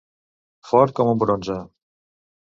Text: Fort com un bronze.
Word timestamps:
Fort 0.69 0.95
com 0.99 1.11
un 1.11 1.19
bronze. 1.25 1.59